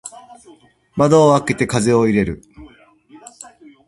[0.95, 2.41] 窓を開けて風を入れる。